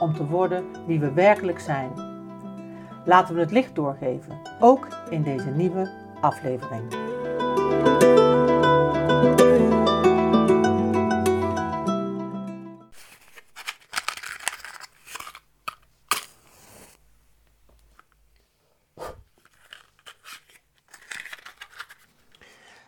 [0.00, 1.92] om te worden wie we werkelijk zijn.
[3.04, 7.06] Laten we het licht doorgeven, ook in deze nieuwe aflevering.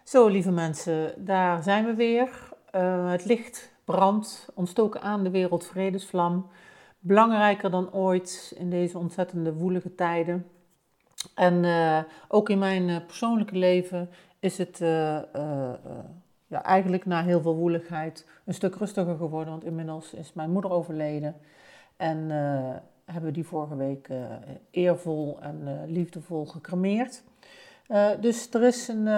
[0.05, 2.29] Zo, lieve mensen, daar zijn we weer.
[2.75, 6.51] Uh, het licht brandt, ontstoken aan de wereldvredesvlam.
[7.03, 10.47] Belangrijker dan ooit in deze ontzettende woelige tijden.
[11.35, 11.99] En uh,
[12.29, 14.79] ook in mijn uh, persoonlijke leven is het
[16.47, 19.53] ja, eigenlijk na heel veel woeligheid een stuk rustiger geworden.
[19.53, 21.37] Want inmiddels is mijn moeder overleden.
[21.97, 22.31] En
[23.05, 24.09] hebben we die vorige week
[24.71, 27.23] eervol en liefdevol gecremeerd.
[28.21, 29.09] dus er is een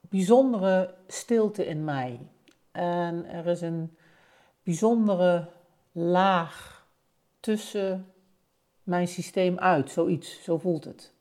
[0.00, 2.20] bijzondere stilte in mij.
[2.72, 3.96] En er is een
[4.62, 5.48] bijzondere
[5.92, 6.81] laag
[7.42, 8.12] tussen
[8.82, 11.12] mijn systeem uit, zoiets, zo voelt het.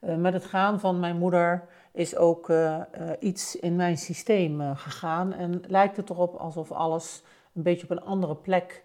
[0.00, 4.76] Uh, met het gaan van mijn moeder is ook uh, uh, iets in mijn systeem
[4.76, 7.22] gegaan en lijkt het erop alsof alles
[7.54, 8.84] een beetje op een andere plek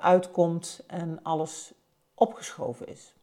[0.00, 1.72] uitkomt en alles
[2.14, 3.14] opgeschoven is.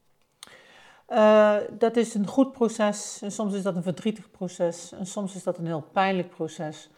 [1.80, 5.58] dat is een goed proces soms is dat een verdrietig proces en soms is dat
[5.58, 6.89] een heel pijnlijk proces.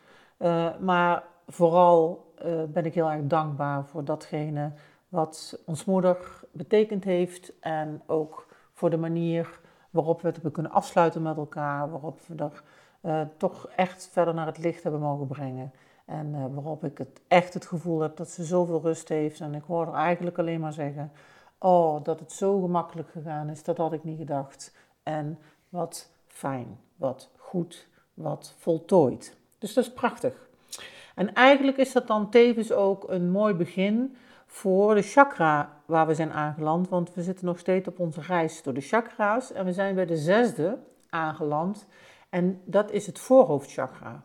[0.80, 2.34] maar vooral
[2.68, 4.72] ben ik heel erg dankbaar voor datgene
[5.10, 6.18] wat ons moeder
[6.52, 7.60] betekend heeft.
[7.60, 9.60] En ook voor de manier
[9.90, 11.90] waarop we het hebben kunnen afsluiten met elkaar.
[11.90, 12.64] Waarop we er
[13.02, 15.72] uh, toch echt verder naar het licht hebben mogen brengen.
[16.06, 19.40] En uh, waarop ik het echt het gevoel heb dat ze zoveel rust heeft.
[19.40, 21.12] En ik hoor er eigenlijk alleen maar zeggen:
[21.60, 24.76] Oh, dat het zo gemakkelijk gegaan is, dat had ik niet gedacht.
[25.04, 25.40] En
[25.70, 29.38] wat fijn, wat goed, wat voltooid.
[29.58, 30.48] Dus dat is prachtig.
[31.16, 34.16] En eigenlijk is dat dan tevens ook een mooi begin
[34.58, 36.90] voor de chakra waar we zijn aangeland.
[36.90, 39.52] Want we zitten nog steeds op onze reis door de chakra's.
[39.52, 40.78] En we zijn bij de zesde
[41.10, 41.86] aangeland.
[42.30, 44.24] En dat is het voorhoofdchakra.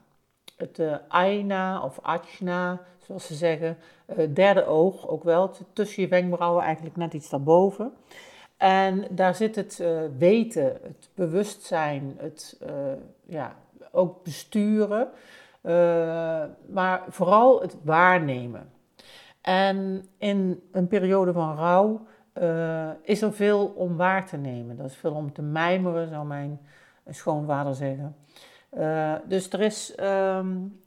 [0.57, 3.77] Het uh, Aina of Ajna, zoals ze zeggen.
[4.17, 5.51] Uh, derde oog ook wel.
[5.73, 7.93] Tussen je wenkbrauwen, eigenlijk net iets daarboven.
[8.57, 12.61] En daar zit het uh, weten, het bewustzijn, het
[13.25, 13.57] ja,
[13.91, 15.09] ook besturen.
[16.67, 18.71] Maar vooral het waarnemen.
[19.43, 22.07] En in een periode van rouw
[22.41, 24.77] uh, is er veel om waar te nemen.
[24.77, 26.61] Dat is veel om te mijmeren, zou mijn
[27.11, 28.17] schoonvader zeggen.
[28.79, 30.81] Uh, dus er is, um,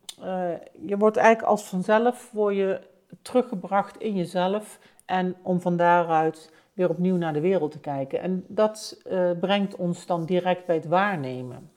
[0.72, 2.82] je wordt eigenlijk als vanzelf word je
[3.22, 8.22] teruggebracht in jezelf en om van daaruit weer opnieuw naar de wereld te kijken.
[8.22, 9.02] En dat
[9.40, 11.72] brengt ons dan direct bij het waarnemen.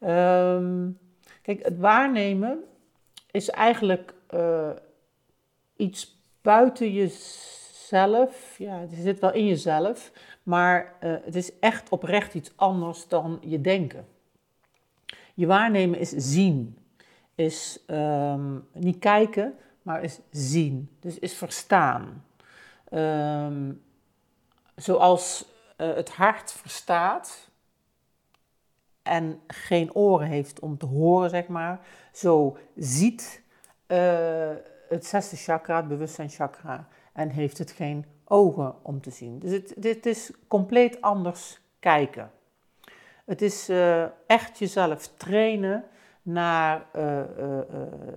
[0.00, 0.98] Um,
[1.48, 2.64] Kijk, het waarnemen
[3.30, 4.14] is eigenlijk
[5.78, 8.58] iets buiten jezelf.
[8.58, 10.12] Ja, het zit wel in jezelf,
[10.42, 14.06] maar uh, het is echt oprecht iets anders dan je denken.
[15.34, 16.78] Je waarnemen is zien,
[17.34, 22.24] is um, niet kijken, maar is zien, dus is verstaan.
[22.92, 23.82] Um,
[24.76, 25.44] zoals
[25.76, 27.48] uh, het hart verstaat,
[29.02, 31.80] en geen oren heeft om te horen, zeg maar,
[32.12, 33.42] zo ziet
[33.86, 34.50] uh,
[34.88, 39.38] het zesde chakra, het bewustzijnchakra, en heeft het geen ogen om te zien.
[39.38, 42.30] Dus het, dit is compleet anders kijken.
[43.24, 45.84] Het is uh, echt jezelf trainen
[46.22, 47.20] naar uh,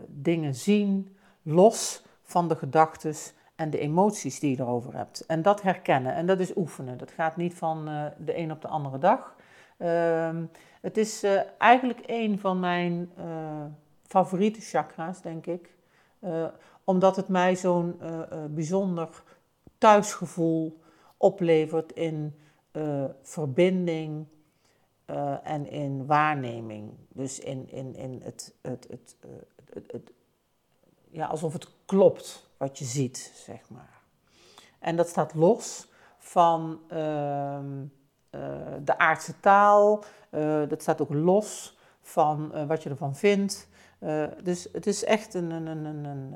[0.08, 3.16] dingen zien, los van de gedachten
[3.56, 5.26] en de emoties die je erover hebt.
[5.26, 6.98] En dat herkennen en dat is oefenen.
[6.98, 7.86] Dat gaat niet van
[8.18, 9.36] de een op de andere dag.
[9.78, 10.44] Ehm,
[10.82, 11.26] het is
[11.58, 13.12] eigenlijk een van mijn
[14.08, 15.70] favoriete chakra's, denk ik.
[16.84, 18.00] Omdat het mij zo'n
[18.50, 19.24] bijzonder
[19.78, 20.80] thuisgevoel
[21.18, 22.36] oplevert in
[23.22, 24.26] verbinding
[25.44, 26.92] en in waarneming.
[27.10, 29.16] Dus in, in, in het, het, het,
[29.74, 30.12] het, het,
[31.10, 34.02] ja, alsof het klopt wat je ziet, zeg maar.
[34.80, 37.86] En dat staat los van ehm,
[38.84, 40.04] de aardse taal,
[40.68, 43.68] dat staat ook los van wat je ervan vindt.
[44.44, 46.36] Dus het is echt een, een, een, een, een,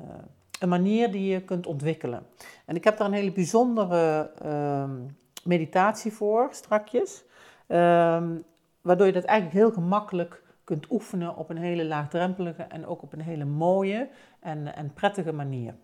[0.66, 2.26] manier die je kunt ontwikkelen.
[2.66, 4.96] En ik heb daar een hele bijzondere ehm,
[5.44, 7.24] meditatie voor, strakjes.
[7.68, 8.38] Ehm,
[8.82, 13.14] waardoor je dat eigenlijk heel gemakkelijk kunt oefenen op een hele laagdrempelige en ook op
[13.14, 14.10] een hele mooie
[14.40, 15.76] en, en prettige manier.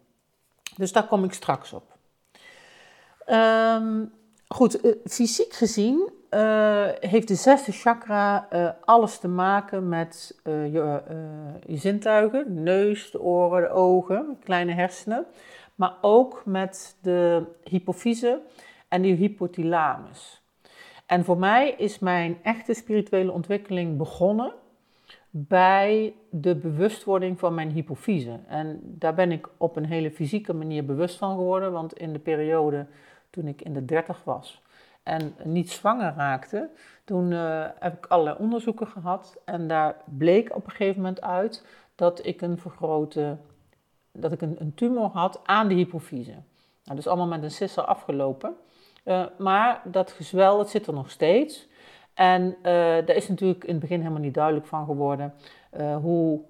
[0.75, 1.97] Dus daar kom ik straks op.
[3.27, 4.11] Um,
[4.51, 11.01] goed, uh, fysiek gezien uh, heeft de zesde chakra uh, alles te maken met je,
[11.65, 15.25] je, zintuigen, neus, oren, de ogen, kleine hersenen,
[15.75, 18.41] maar ook met de hypofyse
[18.87, 20.41] en de hypothalamus.
[21.05, 24.53] En voor mij is mijn echte spirituele ontwikkeling begonnen
[25.29, 28.39] bij de bewustwording van mijn hypofyse.
[28.47, 32.19] En daar ben ik op een hele fysieke manier bewust van geworden, want in de
[32.19, 32.85] periode
[33.31, 34.61] toen ik in de dertig was
[35.03, 36.69] en niet zwanger raakte,
[37.03, 41.65] toen uh, heb ik allerlei onderzoeken gehad en daar bleek op een gegeven moment uit
[41.95, 43.37] dat ik een vergrote,
[44.11, 46.35] dat ik een, een tumor had aan de hypofyse.
[46.83, 48.55] Nou, dus allemaal met een sisser afgelopen.
[49.05, 51.67] Uh, maar dat gezwel, dat zit er nog steeds.
[52.13, 55.33] En uh, daar is natuurlijk in het begin helemaal niet duidelijk van geworden
[56.01, 56.41] hoe,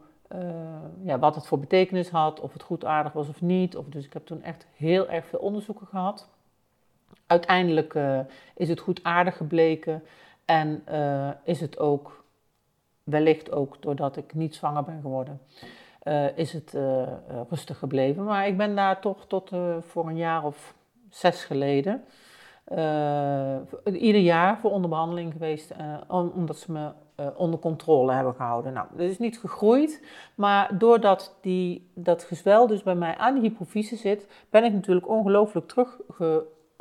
[1.03, 3.77] ja, wat het voor betekenis had, of het goed aardig was of niet.
[3.77, 6.29] Of, dus ik heb toen echt heel erg veel onderzoeken gehad.
[7.27, 7.95] Uiteindelijk
[8.55, 10.03] is het goed aardig gebleken
[10.45, 10.83] en
[11.43, 12.23] is het ook,
[13.03, 15.41] wellicht ook doordat ik niet zwanger ben geworden,
[16.35, 16.77] is het
[17.49, 18.23] rustig gebleven.
[18.23, 20.73] Maar ik ben daar toch tot voor een jaar of
[21.09, 22.03] zes geleden
[23.85, 25.73] ieder jaar voor onderbehandeling geweest,
[26.07, 26.91] omdat ze me
[27.35, 28.73] onder controle hebben gehouden.
[28.73, 30.05] Nou, dat is niet gegroeid,
[30.35, 35.07] maar doordat die, dat gezwel dus bij mij aan de hypofyse zit, ben ik natuurlijk
[35.09, 35.67] ongelooflijk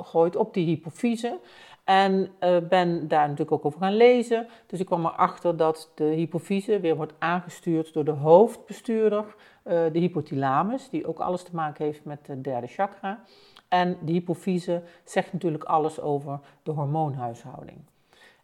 [0.00, 1.38] teruggegooid op die hypofyse.
[1.84, 2.30] En
[2.68, 4.46] ben daar natuurlijk ook over gaan lezen.
[4.66, 9.24] Dus ik kwam erachter dat de hypofyse weer wordt aangestuurd door de hoofdbestuurder,
[9.62, 13.24] de hypothalamus, die ook alles te maken heeft met de derde chakra.
[13.68, 17.78] En de hypofyse zegt natuurlijk alles over de hormoonhuishouding.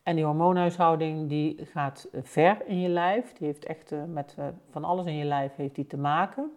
[0.07, 3.33] En die hormoonhuishouding die gaat eh, ver in je lijf.
[3.33, 4.37] Die heeft echt eh, met
[4.71, 6.51] van alles in je lijf heeft die te maken.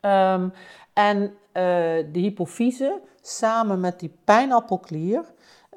[0.00, 0.52] Um,
[0.92, 1.32] en uh,
[2.12, 5.24] de hypofyse samen met die pijnappelklier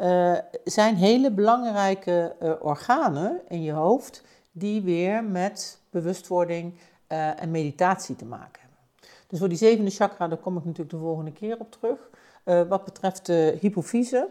[0.01, 0.33] uh,
[0.63, 6.73] zijn hele belangrijke organen in je hoofd die weer met bewustwording
[7.07, 8.79] en meditatie te maken hebben.
[9.27, 12.09] Dus voor die zevende chakra, daar kom ik natuurlijk de volgende keer op terug.
[12.67, 14.29] Wat betreft de hypofyse,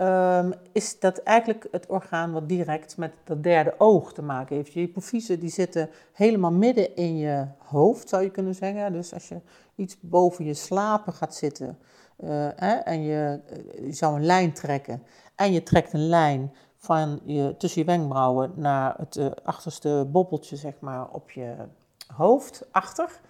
[0.00, 4.72] um, is dat eigenlijk het orgaan wat direct met dat derde oog te maken heeft.
[4.72, 8.92] Je hypofyse die zitten helemaal midden in je hoofd, zou je kunnen zeggen.
[8.92, 9.40] Dus als je
[9.74, 11.78] iets boven je slapen gaat zitten
[12.24, 15.02] uh, hè, en je, eh, je, zou een lijn trekken
[15.34, 20.56] en je trekt een lijn van je, tussen je wenkbrauwen naar het uh, achterste bobbeltje,
[20.56, 21.54] zeg maar, op je
[22.14, 23.20] hoofd, achter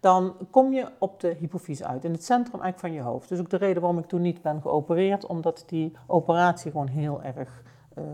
[0.00, 3.28] dan kom je op de hypofyse uit, in het centrum eigenlijk van je hoofd.
[3.28, 7.22] Dus ook de reden waarom ik toen niet ben geopereerd, omdat die operatie gewoon heel
[7.22, 7.62] erg
[7.98, 8.04] uh,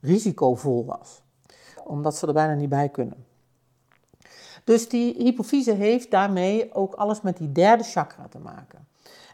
[0.00, 1.22] risicovol was.
[1.84, 3.24] Omdat ze er bijna niet bij kunnen.
[4.64, 8.88] Dus die hypofyse heeft daarmee ook alles met die derde chakra te maken.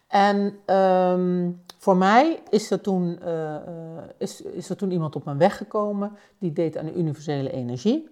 [0.09, 3.57] En um, voor mij is er, toen, uh,
[4.19, 8.09] is, is er toen iemand op mijn weg gekomen die deed aan de universele energie.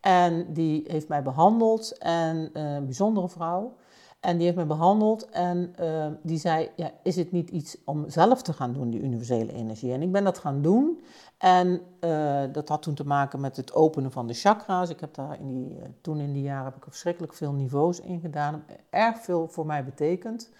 [0.00, 3.76] En die heeft mij behandeld, en uh, een bijzondere vrouw.
[4.20, 8.08] En die heeft mij behandeld en uh, die zei, ja, is het niet iets om
[8.08, 9.92] zelf te gaan doen, die universele energie?
[9.92, 11.00] En ik ben dat gaan doen
[11.38, 14.90] en uh, dat had toen te maken met het openen van de chakra's.
[14.90, 18.20] Ik heb daar in die, toen in die jaren heb ik verschrikkelijk veel niveaus in
[18.20, 18.64] gedaan.
[18.90, 20.50] Erg veel voor mij betekend.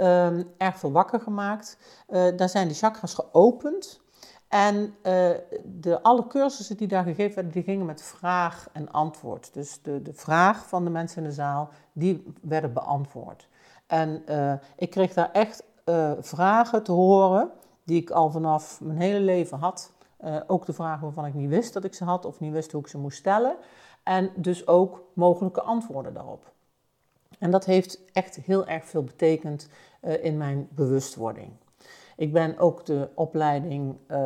[0.00, 1.78] Um, erg veel wakker gemaakt.
[2.36, 4.01] daar zijn de chakras geopend.
[4.52, 5.30] En uh,
[5.64, 9.54] de, alle cursussen die daar gegeven werden, die gingen met vraag en antwoord.
[9.54, 13.48] Dus de, de vraag van de mensen in de zaal, die werden beantwoord.
[13.86, 17.50] En uh, ik kreeg daar echt uh, vragen te horen,
[17.84, 19.92] die ik al vanaf mijn hele leven had.
[20.46, 22.80] ook de vragen waarvan ik niet wist dat ik ze had of niet wist hoe
[22.80, 23.56] ik ze moest stellen.
[24.02, 26.52] En dus ook mogelijke antwoorden daarop.
[27.38, 29.68] En dat heeft echt heel erg veel betekend
[30.00, 31.50] in mijn bewustwording.
[32.22, 34.16] Ik ben ook de opleiding uh,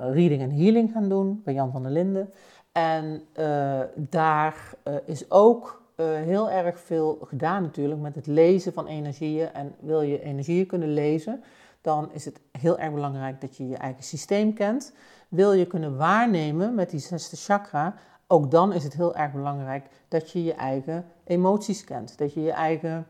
[0.00, 2.30] Reading and Healing gaan doen bij Jan van der Linden.
[2.72, 8.86] En uh, daar uh, is ook heel erg veel gedaan natuurlijk met het lezen van
[8.86, 9.52] energieën.
[9.52, 11.42] En wil je energieën kunnen lezen,
[11.80, 14.92] dan is het heel erg belangrijk dat je je eigen systeem kent.
[15.28, 17.94] Wil je kunnen waarnemen met die zesde chakra,
[18.26, 22.18] ook dan is het heel erg belangrijk dat je je eigen emoties kent.
[22.18, 23.06] Dat je je eigen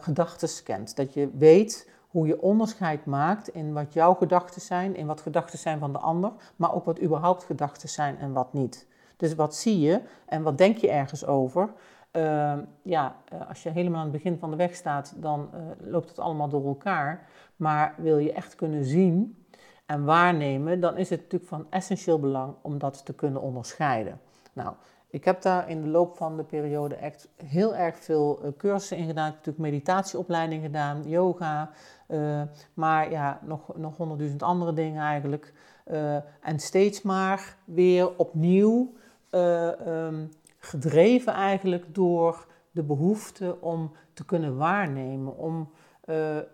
[0.00, 0.96] gedachten kent.
[0.96, 5.58] Dat je weet hoe je onderscheid maakt in wat jouw gedachten zijn, in wat gedachten
[5.58, 8.86] zijn van de ander, maar ook wat überhaupt gedachten zijn en wat niet.
[9.16, 11.72] Dus wat zie je en wat denk je ergens over?
[12.10, 13.16] Ehm, ja,
[13.48, 16.66] als je helemaal aan het begin van de weg staat, dan loopt het allemaal door
[16.66, 17.26] elkaar.
[17.56, 19.44] Maar wil je echt kunnen zien
[19.86, 24.20] en waarnemen, dan is het natuurlijk van essentieel belang om dat te kunnen onderscheiden.
[24.52, 24.74] Nou,
[25.12, 28.96] ik heb daar in de loop van de periode echt heel erg veel uh, cursussen
[28.96, 29.26] in gedaan.
[29.26, 31.70] Ik heb natuurlijk meditatieopleiding gedaan, yoga,
[32.12, 32.42] uh,
[32.74, 35.52] maar ja, nog, nog honderdduizend andere dingen eigenlijk.
[35.86, 38.92] Uh, en steeds maar weer opnieuw
[39.30, 45.70] um, gedreven eigenlijk door de behoefte om te kunnen waarnemen, om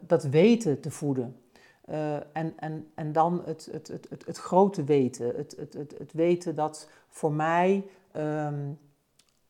[0.00, 1.36] dat weten te voeden.
[2.32, 6.12] en, en, en dan het, het, het, het, het grote weten, het, het, het, het
[6.12, 7.84] weten dat voor mij
[8.16, 8.78] um,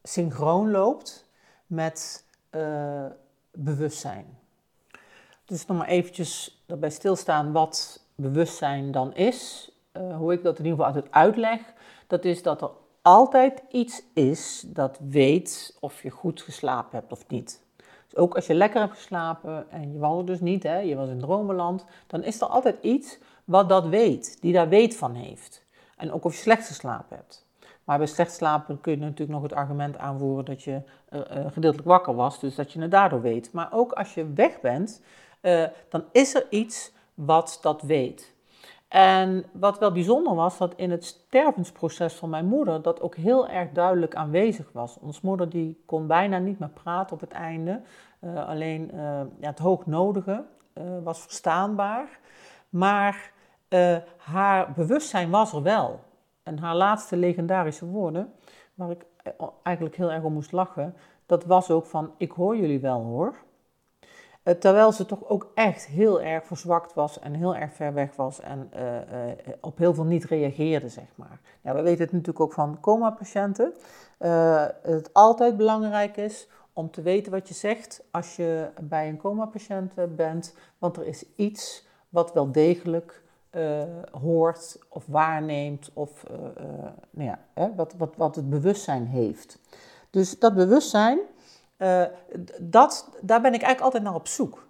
[0.02, 1.30] synchroon loopt
[1.66, 2.24] met
[3.52, 4.38] bewustzijn.
[5.48, 9.70] Dus nog maar eventjes daarbij stilstaan wat bewustzijn dan is.
[9.92, 11.60] Uh, hoe ik dat in ieder geval altijd uitleg.
[12.06, 12.70] Dat is dat er
[13.02, 17.62] altijd iets is dat weet of je goed geslapen hebt of niet.
[17.76, 21.08] Dus ook als je lekker hebt geslapen en je wandelde dus niet, hè, je was
[21.08, 25.64] in dromenland, dan is er altijd iets wat dat weet, die daar weet van heeft.
[25.96, 27.46] En ook of je slecht geslapen hebt.
[27.84, 31.20] Maar bij slecht slapen kun je natuurlijk nog het argument aanvoeren dat je uh,
[31.52, 33.52] gedeeltelijk wakker was, dus dat je het daardoor weet.
[33.52, 35.02] Maar ook als je weg bent,
[35.42, 38.36] uh, dan is er iets wat dat weet.
[38.88, 43.48] En wat wel bijzonder was, dat in het stervensproces van mijn moeder dat ook heel
[43.48, 44.98] erg duidelijk aanwezig was.
[44.98, 47.80] Ons moeder die kon bijna niet meer praten op het einde,
[48.20, 48.90] uh, alleen
[49.40, 50.44] ja, het hoognodige
[51.02, 52.18] was verstaanbaar.
[52.68, 53.32] Maar
[54.16, 56.00] haar bewustzijn was er wel.
[56.42, 58.32] En haar laatste legendarische woorden,
[58.74, 59.04] waar ik
[59.62, 60.94] eigenlijk heel erg om moest lachen,
[61.26, 63.36] dat was ook van ik hoor jullie wel hoor.
[64.48, 68.16] Eh, terwijl ze toch ook echt heel erg verzwakt was en heel erg ver weg
[68.16, 71.40] was en uh, uh, op heel veel niet reageerde, zeg maar.
[71.60, 73.72] Ja, we weten het natuurlijk ook van coma-patiënten.
[74.18, 79.16] Uh, het altijd belangrijk is om te weten wat je zegt als je bij een
[79.16, 83.22] coma-patiënt bent, want er is iets wat wel degelijk
[84.10, 86.24] hoort of waarneemt of
[87.10, 89.58] nou ja, hè, wat, wat, wat het bewustzijn heeft.
[90.10, 91.18] Dus dat bewustzijn,
[92.60, 94.66] dat, daar ben ik eigenlijk altijd naar op zoek.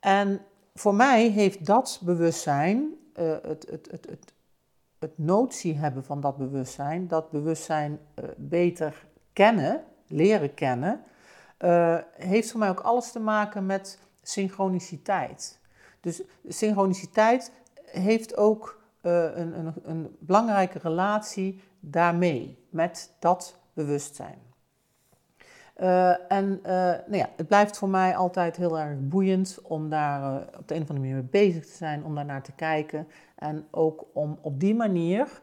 [0.00, 0.40] En
[0.74, 4.32] voor mij heeft dat bewustzijn, het, het, het, het,
[4.98, 8.00] het notie hebben van dat bewustzijn, dat bewustzijn
[8.36, 11.04] beter kennen, leren kennen,
[12.12, 15.58] heeft voor mij ook alles te maken met synchroniciteit.
[16.00, 17.52] Dus synchroniciteit
[17.84, 24.49] heeft ook een, een, een, belangrijke relatie daarmee, met dat bewustzijn.
[25.80, 30.42] Uh, en uh, nou ja, het blijft voor mij altijd heel erg boeiend om daar
[30.58, 33.08] op de een of andere manier mee bezig te zijn, om daar naar te kijken.
[33.34, 35.40] En ook om op die manier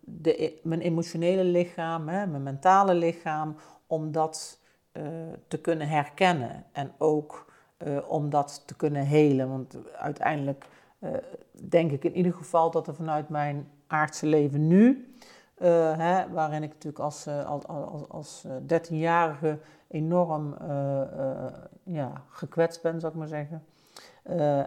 [0.00, 4.60] de, e, mijn emotionele lichaam, hè, mijn mentale lichaam, om dat
[5.48, 6.64] te kunnen herkennen.
[6.72, 7.52] En ook
[8.06, 9.48] om dat te kunnen helen.
[9.48, 10.66] Want uiteindelijk
[11.68, 15.14] denk ik in ieder geval dat er vanuit mijn aardse leven nu,
[15.66, 20.56] hè, waarin ik natuurlijk als, uh, als, als, als 13-jarige enorm
[21.82, 23.64] ja, gekwetst ben, zou ik maar zeggen.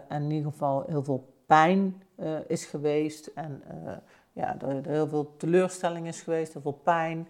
[0.08, 2.02] en in ieder geval heel veel pijn
[2.46, 3.62] is geweest en
[4.32, 7.28] ja, er, heel veel teleurstelling is geweest, heel veel pijn,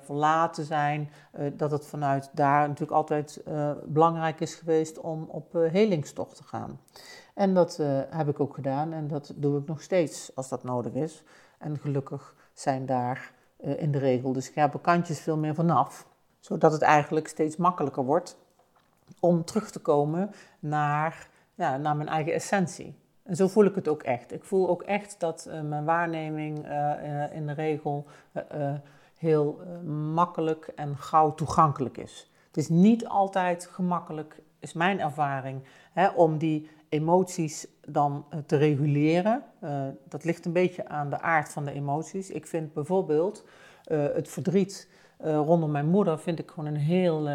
[0.00, 1.10] verlaten zijn.
[1.56, 3.42] dat het vanuit daar natuurlijk altijd
[3.84, 6.80] belangrijk is geweest om op helingstocht te gaan.
[7.34, 7.76] En dat
[8.10, 11.24] heb ik ook gedaan en dat doe ik nog steeds als dat nodig is.
[11.58, 16.06] En gelukkig zijn daar uh, in de regel de scherpe kantjes veel meer vanaf,
[16.40, 18.38] zodat het eigenlijk steeds makkelijker wordt
[19.20, 22.94] om terug te komen naar, ja, naar mijn eigen essentie.
[23.22, 24.32] En zo voel ik het ook echt.
[24.32, 26.56] Ik voel ook echt dat uh, mijn waarneming
[27.32, 28.06] in de regel
[29.16, 29.60] heel
[30.14, 32.30] makkelijk en gauw toegankelijk is.
[32.46, 35.62] Het is niet altijd gemakkelijk, is mijn ervaring,
[35.92, 39.42] hè, om die emoties dan eh, te reguleren.
[39.64, 42.30] Uh, dat ligt een beetje aan de aard van de emoties.
[42.30, 43.44] Ik vind bijvoorbeeld
[43.86, 44.88] uh, het verdriet
[45.22, 47.28] rondom mijn moeder vind ik gewoon een heel,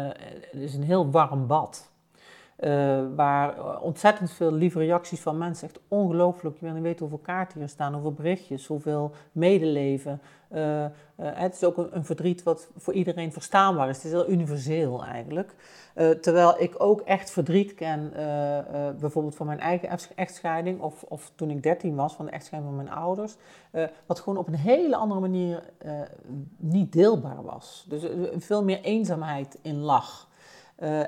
[0.52, 1.90] is een heel warm bad.
[2.60, 5.68] Uh, waar ontzettend veel lieve reacties van mensen.
[5.68, 6.56] Echt ongelooflijk.
[6.58, 10.20] Je wil niet weten hoeveel kaarten hier staan, hoeveel berichtjes, hoeveel medeleven.
[10.52, 10.86] Uh,
[11.16, 13.96] het is ook een, verdriet wat voor iedereen verstaanbaar is.
[13.96, 15.54] Het is heel universeel eigenlijk.
[16.20, 18.12] terwijl ik ook echt verdriet ken,
[19.00, 22.84] bijvoorbeeld van mijn eigen echtscheiding, of, of toen ik 13 was, van de echtscheiding van
[22.84, 23.36] mijn ouders.
[24.06, 25.62] wat gewoon op een hele andere manier
[26.56, 27.86] niet deelbaar was.
[27.88, 30.28] Dus veel meer eenzaamheid in lag.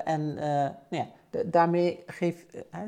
[0.03, 1.07] en nou ja,
[1.45, 2.45] daarmee geef,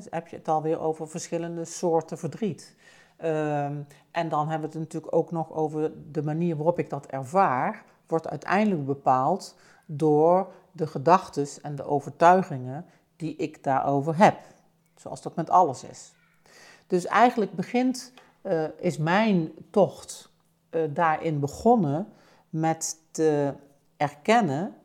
[0.09, 2.75] heb je het alweer over verschillende soorten verdriet.
[3.17, 3.75] Ehm,
[4.11, 7.83] en dan hebben we het natuurlijk ook nog over de manier waarop ik dat ervaar,
[8.07, 9.55] wordt uiteindelijk bepaald
[9.85, 14.37] door de gedachten en de overtuigingen die ik daarover heb.
[14.95, 16.13] Zoals dat met alles is.
[16.87, 20.31] Dus eigenlijk begint, uh, is mijn tocht
[20.71, 22.07] uh, daarin begonnen
[22.49, 23.53] met te
[23.97, 24.75] erkennen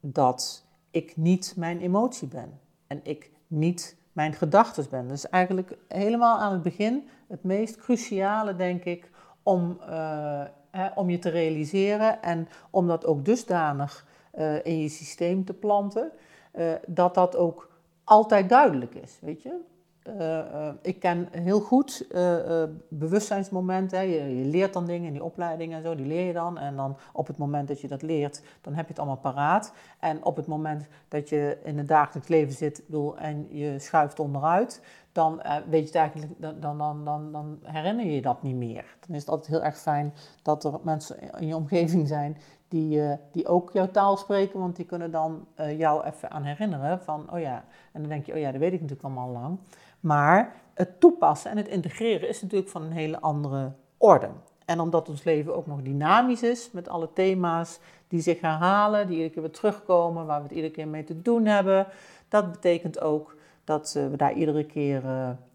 [0.00, 0.65] dat
[0.96, 2.60] ik niet mijn emotie ben.
[2.86, 5.08] En ik niet mijn gedachten ben.
[5.08, 9.10] Dus eigenlijk helemaal aan het begin het meest cruciale, denk ik,
[9.42, 14.88] om, uh, hè, om je te realiseren en om dat ook dusdanig uh, in je
[14.88, 16.12] systeem te planten,
[16.54, 17.70] uh, dat dat ook
[18.04, 19.60] altijd duidelijk is, weet je.
[20.08, 24.08] Uh, uh, ik ken heel goed uh, bewustzijnsmomenten.
[24.08, 26.58] Je, je, leert dan dingen in die opleiding en zo, die leer je dan.
[26.58, 29.72] En dan op het moment dat je dat leert, dan heb je het allemaal paraat.
[30.00, 32.82] En op het moment dat je in het dagelijks leven zit
[33.16, 34.82] en je schuift onderuit,
[35.12, 38.96] dan weet je eigenlijk, dan, dan, dan, dan herinner je je dat niet meer.
[39.06, 42.36] Dan is het altijd heel erg fijn dat er mensen in je omgeving zijn
[42.68, 46.42] die, uh, die ook jouw taal spreken, want die kunnen dan uh, jou even aan
[46.42, 49.30] herinneren van, oh ja, en dan denk je, oh ja, dat weet ik natuurlijk allemaal
[49.30, 49.58] lang.
[50.06, 54.28] Maar het toepassen en het integreren is natuurlijk van een hele andere orde.
[54.64, 59.16] En omdat ons leven ook nog dynamisch is, met alle thema's die zich herhalen, die
[59.16, 61.86] iedere keer weer terugkomen, waar we het iedere keer mee te doen hebben,
[62.28, 65.02] dat betekent ook dat uh, we daar iedere keer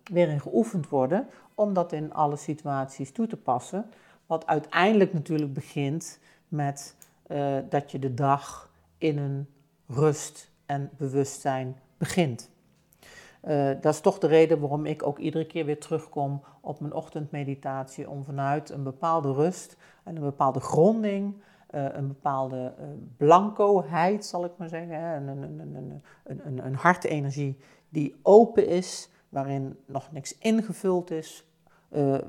[0.04, 3.86] weer in geoefend worden, om dat in alle situaties toe te passen.
[4.26, 6.96] Wat uiteindelijk natuurlijk begint met
[7.28, 9.48] uh, dat je de dag in een
[9.88, 12.50] rust en bewustzijn begint.
[13.44, 16.94] Uh, dat is toch de reden waarom ik ook iedere keer weer terugkom op mijn
[16.94, 22.74] ochtendmeditatie, om vanuit een bepaalde rust en een bepaalde gronding, uh, een bepaalde
[23.18, 25.76] blancoheid, zal ik maar zeggen, een, een, een,
[26.24, 27.58] een, een, een hartenergie
[27.90, 31.46] die open is, waarin nog niks ingevuld is,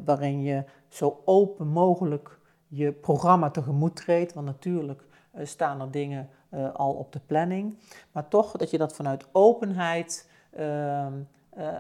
[0.05, 2.39] waarin je zo open mogelijk
[2.69, 4.35] je programma tegemoet treedt.
[4.35, 5.05] Want natuurlijk
[5.35, 7.79] uh, staan er dingen uh, al op de planning.
[8.13, 10.32] Maar toch dat je dat vanuit openheid uh,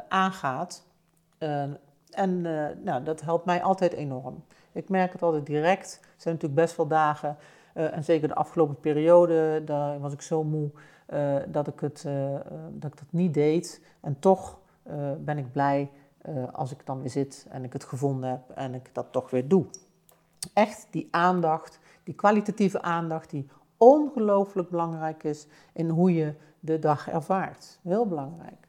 [0.09, 0.87] aangaat.
[2.11, 2.41] en
[2.83, 4.45] nou, dat helpt mij altijd enorm.
[4.73, 5.99] Ik merk het altijd direct.
[6.03, 7.37] Er zijn natuurlijk best wel dagen.
[7.73, 10.71] en zeker de afgelopen periode, daar was ik zo moe
[11.49, 12.03] dat, ik het,
[12.73, 13.81] dat ik dat niet deed.
[14.01, 14.59] En toch
[15.19, 15.91] ben ik blij
[16.53, 19.49] als ik dan weer zit en ik het gevonden heb en ik dat toch weer
[19.49, 19.67] doe
[20.53, 27.09] echt die aandacht, die kwalitatieve aandacht, die ongelooflijk belangrijk is in hoe je de dag
[27.09, 27.79] ervaart.
[27.83, 28.69] Heel belangrijk.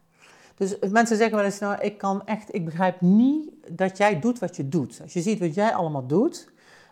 [0.55, 4.39] Dus mensen zeggen wel eens, nou, ik kan echt, ik begrijp niet dat jij doet
[4.39, 4.99] wat je doet.
[5.01, 6.51] Als je ziet wat jij allemaal doet,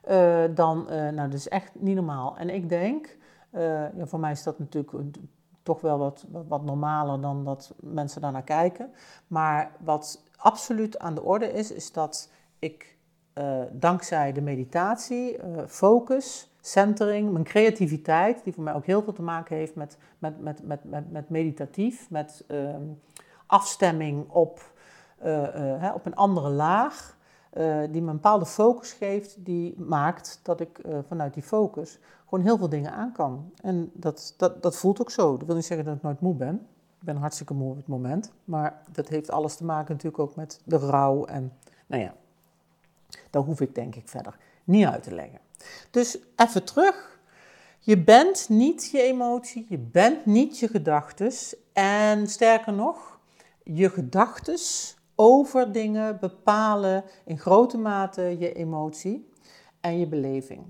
[0.09, 2.37] uh, dan, uh, nou, dat is echt niet normaal.
[2.37, 3.17] En ik denk,
[3.51, 4.93] ja, voor mij is dat natuurlijk
[5.63, 8.91] toch wel wat, wat, wat normaler dan dat mensen daarnaar kijken.
[9.27, 12.97] Maar wat absoluut aan de orde is, is dat ik
[13.37, 19.13] uh, dankzij de meditatie, uh, focus, centering, mijn creativiteit, die voor mij ook heel veel
[19.13, 22.75] te maken heeft met, met, met, met, met, met meditatief, met uh,
[23.45, 24.73] afstemming op,
[25.25, 27.19] uh, hè, op een andere laag,
[27.91, 31.99] die me een bepaalde focus geeft, die maakt dat ik vanuit die focus
[32.31, 33.51] gewoon heel veel dingen aan kan.
[33.63, 35.37] En dat, dat, dat voelt ook zo.
[35.37, 36.55] Dat wil niet zeggen dat ik nooit moe ben.
[36.99, 38.31] Ik ben hartstikke moe op het moment.
[38.43, 41.53] Maar dat heeft alles te maken natuurlijk ook met de rouw en,
[41.87, 42.13] nou ja,
[43.29, 45.39] dat hoef ik denk ik verder niet uit te leggen.
[45.91, 47.19] Dus even terug.
[47.79, 51.31] Je bent niet je emotie, je bent niet je gedachten.
[51.73, 53.19] En sterker nog,
[53.63, 54.59] je gedachten
[55.15, 59.29] over dingen bepalen in grote mate je emotie
[59.79, 60.63] en je beleving.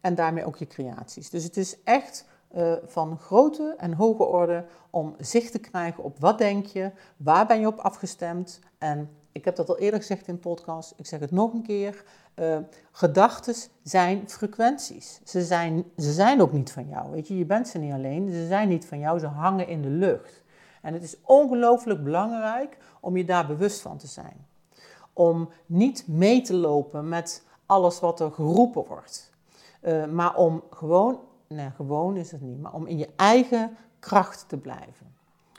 [0.00, 1.30] En daarmee ook je creaties.
[1.30, 6.18] Dus het is echt uh, van grote en hoge orde om zicht te krijgen op
[6.18, 10.28] wat denk je, waar ben je op afgestemd en ik heb dat al eerder gezegd
[10.28, 12.04] in podcast, ik zeg het nog een keer.
[12.34, 12.58] Uh,
[12.92, 15.20] gedachten zijn frequenties.
[15.24, 17.10] Ze zijn, ze zijn ook niet van jou.
[17.10, 18.30] Weet je, je bent ze niet alleen.
[18.30, 20.42] Ze zijn niet van jou, ze hangen in de lucht.
[20.82, 24.46] En het is ongelooflijk belangrijk om je daar bewust van te zijn.
[25.12, 29.30] Om niet mee te lopen met alles wat er geroepen wordt.
[29.82, 34.44] Uh, maar om gewoon, nee, gewoon is het niet, maar om in je eigen kracht
[34.48, 35.14] te blijven.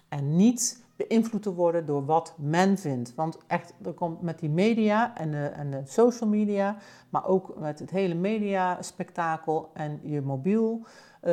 [0.09, 3.15] En niet beïnvloed te worden door wat men vindt.
[3.15, 6.75] Want echt, er komt met die media en de, en de social media,
[7.09, 10.85] maar ook met het hele media-spektakel en je mobiel,
[11.23, 11.31] uh,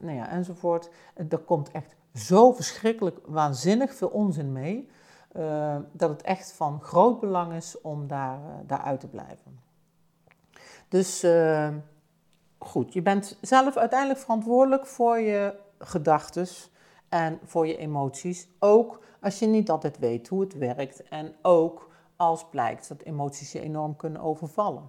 [0.00, 0.90] nou ja, enzovoort.
[1.28, 4.88] Er komt echt zo verschrikkelijk waanzinnig veel onzin mee,
[5.36, 9.62] uh, dat het echt van groot belang is om daar, uh, daaruit te blijven.
[10.88, 11.26] Dus
[12.58, 16.46] goed, je bent zelf uiteindelijk verantwoordelijk voor je gedachten
[17.14, 18.48] en voor je emoties.
[18.58, 21.02] Ook als je niet altijd weet hoe het werkt.
[21.08, 24.88] En ook als blijkt dat emoties je enorm kunnen overvallen.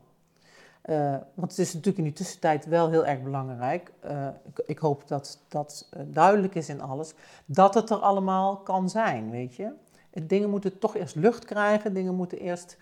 [0.86, 3.92] Uh, want het is natuurlijk in die tussentijd wel heel erg belangrijk.
[4.06, 4.28] Uh,
[4.66, 7.14] ik, hoop dat dat uh, duidelijk is in alles.
[7.46, 9.72] Dat het er allemaal kan zijn, weet je.
[10.12, 11.94] Dingen moeten toch eerst lucht krijgen.
[11.94, 12.78] Dingen moeten eerst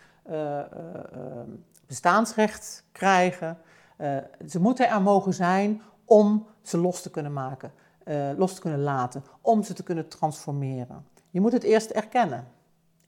[1.88, 3.58] bestaansrecht krijgen.
[4.48, 7.72] ze moeten er mogen zijn om ze los te kunnen maken.
[8.38, 9.24] Los te kunnen laten.
[9.42, 11.06] Om ze te kunnen transformeren.
[11.30, 12.48] Je moet het eerst erkennen.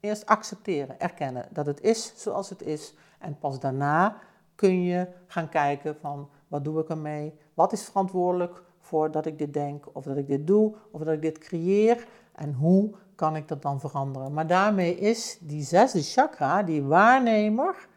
[0.00, 2.94] Eerst accepteren, erkennen dat het is zoals het is.
[3.18, 4.16] En pas daarna
[4.54, 7.34] kun je gaan kijken van wat doe ik ermee?
[7.54, 11.14] Wat is verantwoordelijk voor dat ik dit denk of dat ik dit doe of dat
[11.14, 12.06] ik dit creëer?
[12.32, 14.32] En hoe kan ik dat dan veranderen?
[14.32, 17.88] Maar daarmee is die zesde chakra, die waarnemer,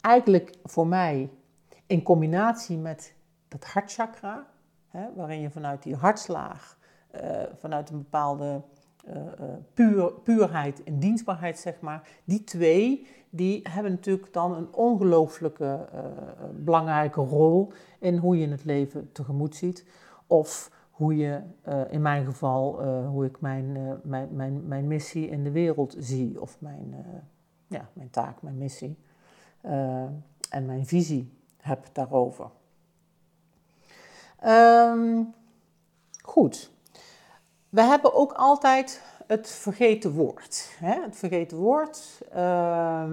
[0.00, 1.30] eigenlijk voor mij
[1.86, 3.14] in combinatie met
[3.48, 4.46] dat hartchakra,
[5.14, 6.78] waarin je vanuit die hartslaag,
[7.14, 8.62] uh, vanuit een bepaalde
[9.08, 9.14] uh,
[9.74, 15.88] puur, puurheid en dienstbaarheid, zeg maar, die twee, die hebben natuurlijk dan een ongelooflijke
[16.54, 19.86] belangrijke rol in hoe je het leven tegemoet ziet.
[20.26, 21.40] Of hoe je,
[21.90, 26.40] in mijn geval, hoe ik mijn, mijn, mijn, mijn missie in de wereld zie.
[26.40, 26.94] Of mijn,
[27.66, 28.98] ja, mijn taak, mijn missie.
[30.50, 32.50] en mijn visie heb daarover.
[34.44, 35.34] Um,
[36.22, 36.70] goed.
[37.68, 40.76] We hebben ook altijd het vergeten woord.
[40.78, 41.02] Hè?
[41.02, 43.10] Het vergeten woord, uh,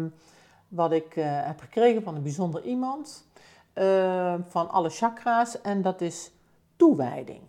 [0.68, 3.28] wat ik uh, heb gekregen van een bijzonder iemand,
[3.76, 6.32] uh, van alle chakra's, en dat is
[6.76, 7.42] toewijding.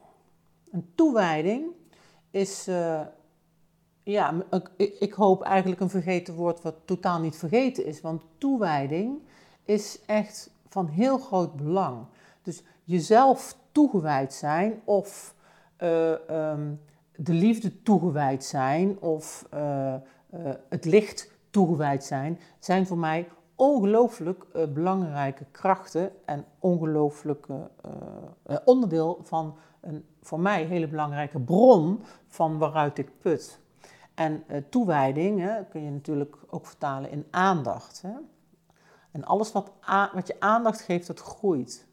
[0.71, 1.67] Een toewijding
[2.31, 3.01] is, uh,
[4.03, 4.35] ja,
[4.77, 9.23] ik, ik hoop eigenlijk een vergeten woord wat totaal niet vergeten is, want toewijding
[9.65, 12.07] is echt van heel groot belang.
[12.43, 15.35] Dus jezelf toegewijd zijn of
[15.79, 16.81] um,
[17.17, 19.95] de liefde toegewijd zijn of uh,
[20.35, 27.47] uh, het licht toegewijd zijn, zijn voor mij ongelooflijk belangrijke krachten en ongelooflijk
[28.65, 33.61] onderdeel van een voor mij hele belangrijke bron van waaruit ik put.
[34.15, 38.03] En toewijding hè, kun je natuurlijk ook vertalen in aandacht.
[38.03, 38.13] Hè?
[39.11, 39.73] En alles wat,
[40.13, 41.87] wat je aandacht geeft, dat groeit.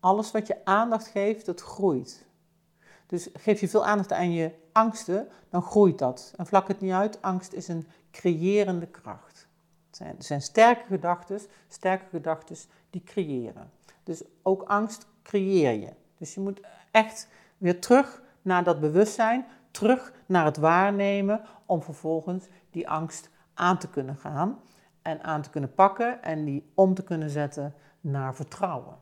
[0.00, 2.26] Alles wat je aandacht geeft, dat groeit.
[3.06, 6.32] Dus geef je veel aandacht aan je angsten, dan groeit dat.
[6.36, 9.46] En vlak het niet uit, angst is een creërende kracht.
[9.86, 12.56] Het zijn, zijn sterke gedachten, sterke gedachten
[12.90, 13.70] die creëren.
[14.04, 15.92] Dus ook angst creëer je.
[16.18, 22.46] Dus je moet echt weer terug naar dat bewustzijn, terug naar het waarnemen, om vervolgens
[22.70, 24.60] die angst aan te kunnen gaan
[25.02, 28.96] en aan te kunnen pakken en die om te kunnen zetten naar vertrouwen.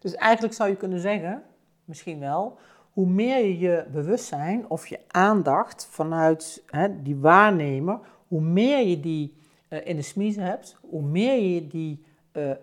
[0.00, 1.42] Dus eigenlijk zou je kunnen zeggen,
[1.84, 2.58] misschien wel,
[2.90, 9.00] hoe meer je je bewustzijn of je aandacht vanuit hè, die waarnemer, hoe meer je
[9.00, 9.36] die
[9.68, 12.54] uh, in de smiezen hebt, hoe meer je die uh, uh,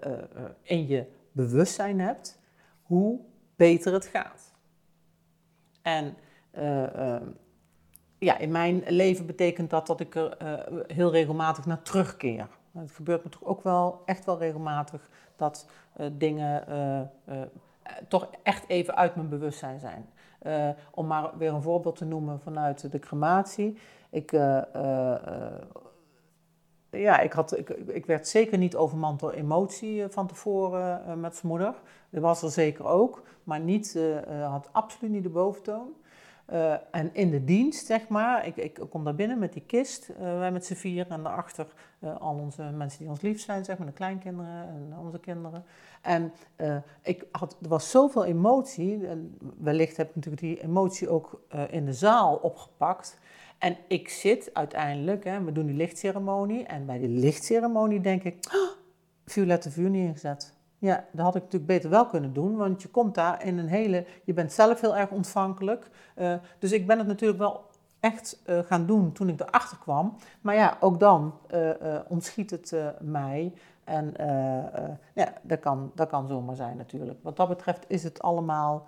[0.62, 2.40] in je bewustzijn hebt,
[2.82, 3.20] hoe
[3.56, 4.56] beter het gaat.
[5.82, 6.18] En
[8.18, 10.38] ja, in mijn leven betekent dat dat ik er
[10.88, 12.48] heel regelmatig naar terugkeer.
[12.72, 15.68] Het gebeurt me toch ook wel echt wel regelmatig dat
[16.12, 16.64] dingen
[18.08, 20.10] toch echt even uit mijn bewustzijn zijn.
[20.92, 23.78] Om maar weer een voorbeeld te noemen vanuit de crematie.
[24.10, 24.32] Ik,
[26.92, 31.48] ja, ik, had, ik, ik, werd zeker niet overmand door emotie van tevoren met zijn
[31.48, 31.74] moeder.
[32.10, 34.00] Dat was er zeker ook, maar niet,
[34.44, 35.94] had absoluut niet de boventoon.
[36.54, 40.10] Uh, en in de dienst, zeg maar, ik, ik kom daar binnen met die kist,
[40.10, 41.68] uh, wij met z'n vier en daarachter
[42.00, 45.66] uh, al onze mensen die ons lief zijn, zeg maar, de kleinkinderen en onze kinderen.
[46.02, 46.32] En
[47.02, 49.08] ik had, er was zoveel emotie,
[49.58, 53.20] wellicht heb ik natuurlijk die emotie ook in de zaal opgepakt.
[53.58, 58.36] En ik zit uiteindelijk, hè, we doen die lichtceremonie, en bij die lichtceremonie denk ik,
[58.46, 58.72] oh,
[59.26, 60.57] vuur niet ingezet.
[60.80, 63.68] Ja, dat had ik natuurlijk beter wel kunnen doen, want je komt daar in een
[63.68, 64.06] hele.
[64.24, 65.90] Je bent zelf heel erg ontvankelijk.
[66.16, 67.66] Uh, dus ik ben het natuurlijk wel
[68.00, 70.16] echt uh, gaan doen toen ik erachter kwam.
[70.42, 71.72] Maar ja, ook dan uh,
[72.08, 73.54] ontschiet het mij.
[73.84, 74.14] En
[75.14, 77.20] ja, dat kan, dat kan zomaar zijn natuurlijk.
[77.22, 78.88] Wat dat betreft is het allemaal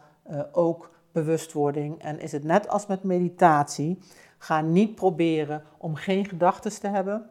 [0.51, 2.01] ook bewustwording.
[2.01, 3.99] En is het net als met meditatie.
[4.37, 7.29] Ga niet proberen om geen gedachten te hebben,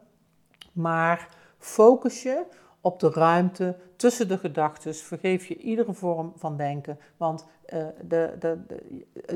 [0.71, 2.45] maar focus je
[2.81, 4.95] op de ruimte tussen de gedachten.
[4.95, 6.97] Vergeef je iedere vorm van denken.
[7.17, 8.57] Want uh, de, de,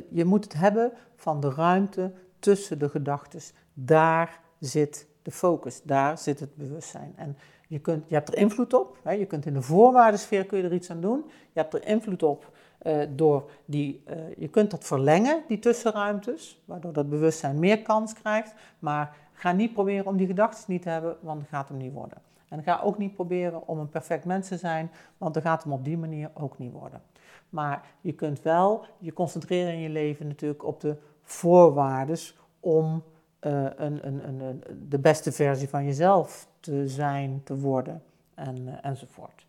[0.10, 3.42] je moet het hebben van de ruimte tussen de gedachten.
[3.74, 7.14] Daar zit de focus, daar zit het bewustzijn.
[7.16, 8.98] En je, kunt, je hebt er invloed op.
[9.04, 9.12] Hè?
[9.12, 11.24] Je kunt in de voorwaardesfeer kun je er iets aan doen.
[11.28, 12.52] Je hebt er invloed op
[12.84, 18.14] uh, door die, uh, je kunt dat verlengen, die tussenruimtes, waardoor dat bewustzijn meer kans
[18.14, 18.54] krijgt.
[18.80, 21.94] Maar ga niet proberen om die gedachten niet te hebben, want dat gaat hem niet
[21.94, 22.18] worden.
[22.54, 25.74] En ga ook niet proberen om een perfect mens te zijn, want dat gaat hem
[25.74, 27.02] op die manier ook niet worden.
[27.50, 32.18] Maar je kunt wel je concentreren in je leven natuurlijk op de voorwaarden
[32.60, 33.04] om
[33.42, 38.74] uh, een, een, een, de beste versie van jezelf te zijn, te worden en, uh,
[38.82, 39.46] enzovoort.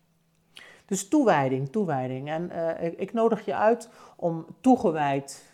[0.85, 2.29] Dus toewijding, toewijding.
[2.29, 5.45] En ik, ik, nodig je uit om toegewijd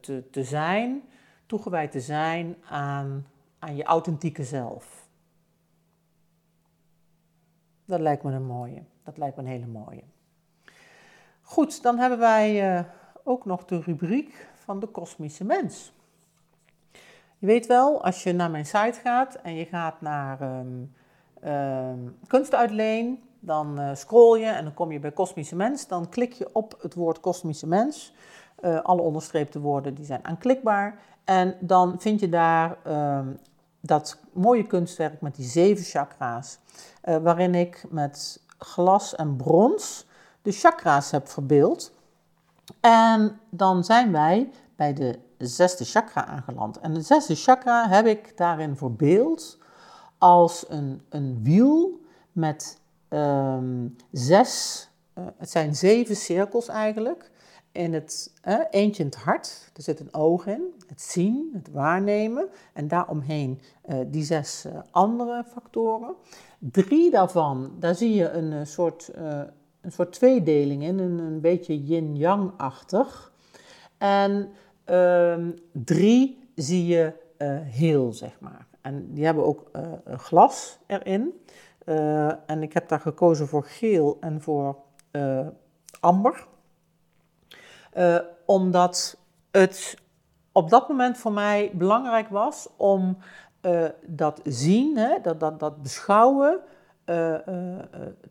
[0.00, 1.02] te, te zijn,
[1.46, 3.26] toegewijd te zijn aan,
[3.58, 5.01] aan je authentieke zelf.
[7.84, 8.82] Dat lijkt me een mooie.
[9.04, 10.02] Dat lijkt me een hele mooie.
[11.42, 12.84] Goed, dan hebben wij uh,
[13.24, 15.92] ook nog de rubriek van de kosmische mens.
[17.38, 20.94] Je weet wel, als je naar mijn site gaat en je gaat naar um,
[21.44, 25.86] um, kunstuitleen, dan uh, scroll je en dan kom je bij kosmische mens.
[25.86, 28.14] Dan klik je op het woord kosmische mens.
[28.60, 30.98] Uh, alle onderstreepte woorden die zijn aanklikbaar.
[31.24, 32.76] En dan vind je daar
[33.18, 33.38] um,
[33.84, 36.58] dat mooie kunstwerk met die zeven chakra's.
[37.04, 40.06] Uh, waarin ik met glas en brons
[40.42, 41.92] de chakra's heb verbeeld.
[42.80, 46.78] En dan zijn wij bij de zesde chakra aangeland.
[46.80, 49.58] En de zesde chakra heb ik daarin verbeeld
[50.18, 52.00] als een, een wiel
[52.32, 57.30] met um, zes, uh, het zijn zeven cirkels eigenlijk.
[57.72, 58.32] In het,
[58.70, 62.48] eentje in het hart, er zit een oog in, het zien, het waarnemen.
[62.72, 66.14] En daaromheen uh, die zes andere factoren.
[66.58, 69.10] Drie daarvan, daar zie je een soort
[69.80, 73.32] een soort tweedeling in, een, een beetje yin-yang-achtig.
[73.98, 74.50] En
[74.86, 77.12] um, drie zie je
[77.64, 78.66] heel, zeg maar.
[78.80, 79.70] En die hebben ook
[80.06, 81.42] glas erin.
[82.46, 84.76] En ik heb daar gekozen voor geel en voor
[86.00, 86.46] amber.
[88.44, 89.16] Omdat
[89.50, 89.96] het
[90.52, 93.16] op dat moment voor mij belangrijk was om
[94.06, 96.60] dat zien, hè, dat, dat, dat beschouwen,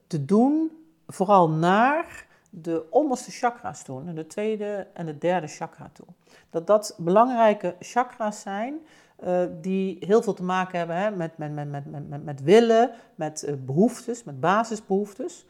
[0.08, 0.72] te doen
[1.08, 6.06] vooral naar de onderste chakra's toe, de tweede en de derde chakra toe.
[6.50, 8.80] Dat dat belangrijke chakra's zijn
[9.62, 13.56] die heel veel te maken hebben hè, met, met, met, met, met, met willen, met
[13.66, 15.46] behoeftes, met basisbehoeftes.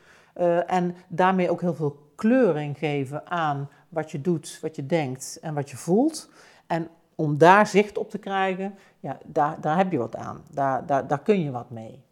[0.67, 5.53] En daarmee ook heel veel kleuring geven aan wat je doet, wat je denkt en
[5.53, 6.29] wat je voelt.
[6.67, 10.43] En om daar zicht op te krijgen, ja, daar, daar heb je wat aan.
[10.51, 12.03] Daar, daar, daar kun je wat mee.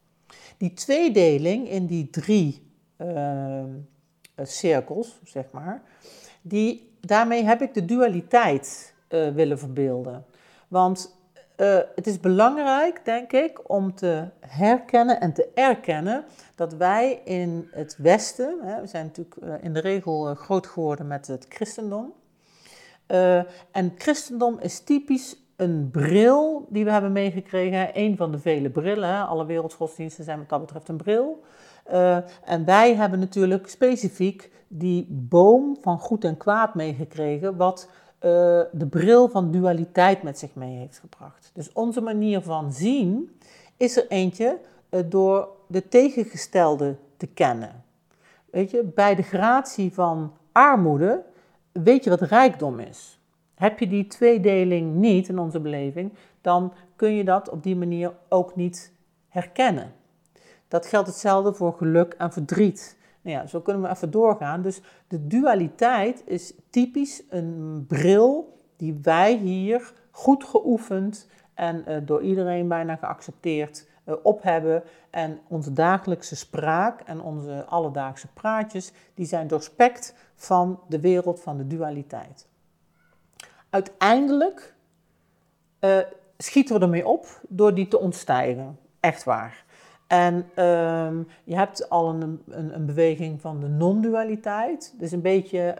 [0.57, 3.63] Die tweedeling in die drie uh,
[4.43, 5.81] cirkels, zeg maar.
[6.41, 10.25] Die, daarmee heb ik de dualiteit uh, willen verbeelden.
[10.67, 11.18] Want
[11.61, 17.67] uh, het is belangrijk, denk ik, om te herkennen en te erkennen dat wij in
[17.71, 22.13] het Westen, hè, we zijn natuurlijk in de regel groot geworden met het christendom.
[23.71, 27.89] en christendom is typisch een bril die we hebben meegekregen.
[27.93, 29.27] Een van de vele brillen.
[29.27, 31.43] Alle wereldgodsdiensten zijn wat dat betreft een bril.
[32.43, 37.89] En wij hebben natuurlijk specifiek die boom van goed en kwaad meegekregen, wat
[38.21, 41.51] uh, de bril van dualiteit met zich mee heeft gebracht.
[41.53, 43.39] Dus onze manier van zien
[43.77, 47.83] is er eentje uh, door de tegengestelde te kennen.
[48.51, 51.23] Weet je, bij de gratie van armoede
[51.71, 53.19] weet je wat rijkdom is.
[53.55, 58.13] Heb je die tweedeling niet in onze beleving, dan kun je dat op die manier
[58.29, 58.91] ook niet
[59.27, 59.93] herkennen.
[60.67, 62.97] Dat geldt hetzelfde voor geluk en verdriet.
[63.29, 64.61] Nou ja, zo kunnen we even doorgaan.
[64.61, 72.21] Dus de dualiteit is typisch een bril die wij hier goed geoefend en uh, door
[72.21, 74.83] iedereen bijna geaccepteerd uh, op hebben.
[75.09, 81.57] En onze dagelijkse spraak en onze alledaagse praatjes, die zijn doorspekt van de wereld van
[81.57, 82.47] de dualiteit.
[83.69, 84.73] Uiteindelijk
[85.79, 85.97] uh,
[86.37, 88.79] schieten we ermee op door die te ontstijgen.
[88.99, 89.65] Echt waar.
[90.09, 94.93] En um, je hebt al een, een, een, beweging van de non-dualiteit.
[94.97, 95.75] Dus een beetje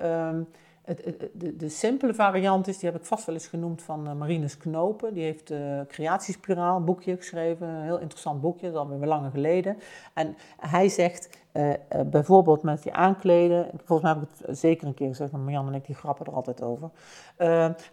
[0.90, 4.08] het, het, de, de, simpele variant is, die heb ik vast wel eens genoemd van
[4.08, 5.14] uh, Marinus Knopen.
[5.14, 9.32] Die heeft uh, Creatiespiraal, een boekje geschreven, een heel interessant boekje, dat is alweer langer
[9.32, 9.78] geleden.
[10.14, 14.94] En hij zegt uh, bijvoorbeeld met je aankleden, volgens mij heb ik het zeker een
[14.94, 16.90] keer gezegd, maar Marianne en ik die grappen er altijd over.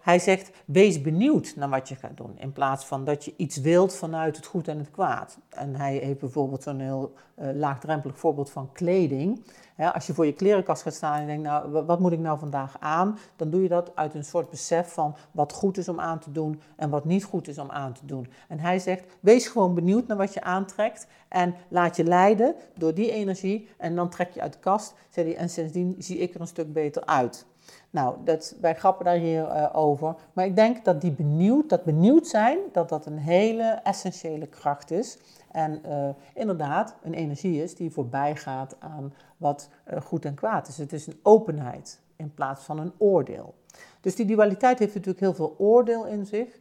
[0.01, 3.57] hij zegt, wees benieuwd naar wat je gaat doen, in plaats van dat je iets
[3.57, 5.39] wilt vanuit het goed en het kwaad.
[5.49, 9.45] En hij heeft bijvoorbeeld zo'n heel laagdrempelig voorbeeld van kleding
[9.77, 12.77] als je voor je klerenkast gaat staan en denkt, nou, wat moet ik nou vandaag
[12.81, 13.19] aan?
[13.37, 16.33] Dan doe je dat uit een soort besef van wat goed is om aan te
[16.33, 18.29] doen en wat niet goed is om aan te doen.
[18.49, 22.95] En hij zegt, wees gewoon benieuwd naar wat je aantrekt en laat je leiden door
[22.95, 26.35] die energie En dan trek je uit de kast, zei hij, en sindsdien zie ik
[26.35, 27.47] er een stuk beter uit.
[27.91, 30.15] Nou, dat, wij grappen daar hier uh, over.
[30.33, 34.91] Maar ik denk dat die benieuwd, dat benieuwd zijn, dat dat een hele essentiële kracht
[34.91, 35.19] is.
[35.51, 40.69] En uh, inderdaad een energie is die voorbij gaat aan wat uh, goed en kwaad
[40.69, 40.79] is.
[40.79, 43.55] Het is een openheid in plaats van een oordeel.
[44.01, 46.59] Dus die dualiteit heeft natuurlijk heel veel oordeel in zich.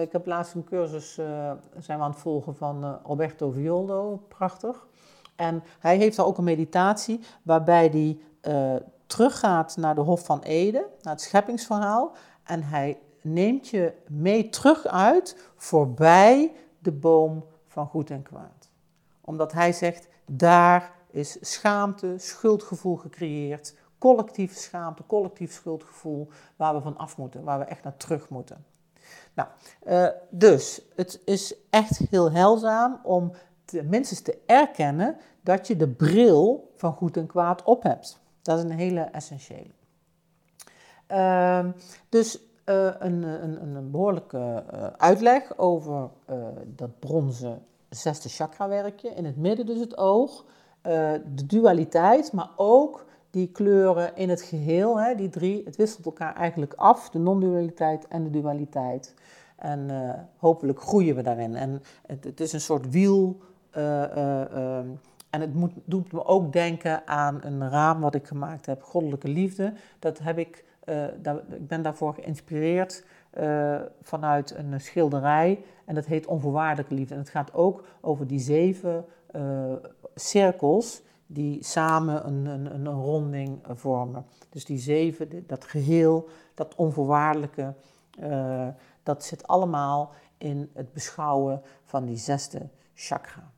[0.00, 1.14] Ik heb laatst een cursus,
[1.78, 4.86] zijn we aan het volgen van Alberto Violdo, prachtig.
[5.36, 8.18] En hij heeft daar ook een meditatie waarbij hij
[9.06, 12.12] teruggaat naar de Hof van Ede, naar het scheppingsverhaal.
[12.44, 18.68] En hij neemt je mee terug uit voorbij de boom van goed en kwaad.
[19.20, 26.96] Omdat hij zegt, daar is schaamte, schuldgevoel gecreëerd, collectieve schaamte, collectief schuldgevoel, waar we van
[26.96, 28.64] af moeten, waar we echt naar terug moeten.
[29.34, 29.48] Nou,
[29.86, 33.32] uh, dus het is echt heel heilzaam om
[33.66, 38.20] tenminste te erkennen dat je de bril van goed en kwaad op hebt.
[38.42, 39.74] Dat is een hele essentiële.
[41.10, 41.66] Uh,
[42.08, 49.08] dus uh, een, een, een, behoorlijke uh, uitleg over uh, dat bronzen zesde chakra werkje.
[49.08, 50.44] In het midden dus het oog,
[51.34, 56.34] de dualiteit, maar ook die kleuren in het geheel, hè, die drie, het wisselt elkaar
[56.34, 59.14] eigenlijk af, de non-dualiteit en de dualiteit.
[59.56, 59.90] En
[60.36, 61.54] hopelijk groeien we daarin.
[61.54, 63.55] En het, is een soort wiel ehm,
[65.36, 69.28] en het moet, doet me ook denken aan een raam wat ik gemaakt heb, Goddelijke
[69.28, 69.72] Liefde.
[69.98, 73.04] Dat heb ik, uh, daar, ik ben daarvoor geïnspireerd
[73.38, 75.64] uh, vanuit een schilderij.
[75.84, 77.14] En dat heet Onvoorwaardelijke Liefde.
[77.14, 79.04] En het gaat ook over die zeven
[79.36, 79.72] uh,
[80.14, 84.26] cirkels die samen een, een, een, ronding vormen.
[84.48, 87.74] Dus die zeven, dat geheel, dat onvoorwaardelijke,
[89.02, 93.50] dat zit allemaal in het beschouwen van die zesde chakra.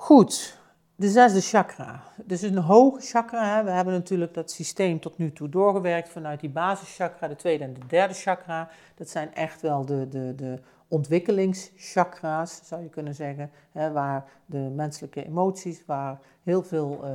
[0.00, 0.58] Goed,
[0.96, 2.02] de zesde chakra.
[2.24, 3.56] Dus een hoge chakra.
[3.56, 3.64] Hè.
[3.64, 7.74] We hebben natuurlijk dat systeem tot nu toe doorgewerkt vanuit die basischakra, de tweede en
[7.74, 8.68] de derde chakra.
[8.94, 10.58] Dat zijn echt wel de, de, de
[10.88, 13.50] ontwikkelingschakra's, zou je kunnen zeggen.
[13.72, 17.10] Hè, waar de menselijke emoties, waar heel veel uh,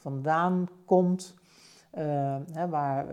[0.00, 1.34] vandaan komt.
[1.98, 3.06] Uh, hè, waar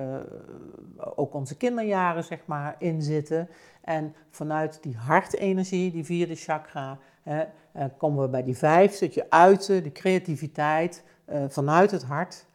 [1.15, 3.49] ook onze kinderjaren zeg maar in zitten.
[3.81, 9.13] En vanuit die hartenergie, die vierde chakra, hè, uh, komen we bij die vijfde, dat
[9.13, 11.03] je uiten, de creativiteit
[11.47, 12.45] vanuit het hart.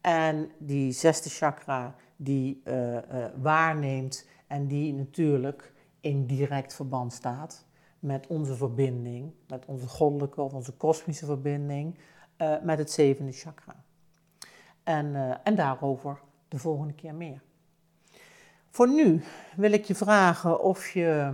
[0.00, 2.62] En die zesde chakra, die
[3.42, 7.66] waarneemt en die natuurlijk in direct verband staat
[7.98, 11.98] met onze verbinding, met onze goddelijke of onze kosmische verbinding,
[12.62, 13.84] met het zevende chakra.
[14.82, 17.42] En, en daarover de volgende keer meer.
[18.70, 19.22] Voor nu
[19.56, 21.32] wil ik je vragen of je